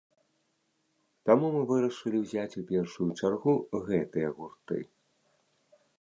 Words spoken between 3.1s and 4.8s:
чаргу гэтыя гурты.